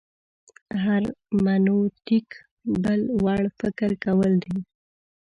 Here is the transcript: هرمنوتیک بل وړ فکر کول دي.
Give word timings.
هرمنوتیک 0.83 2.29
بل 2.83 3.01
وړ 3.23 3.41
فکر 3.59 3.89
کول 4.03 4.31
دي. 4.43 4.57